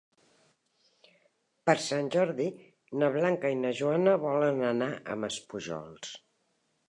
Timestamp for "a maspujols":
5.17-6.17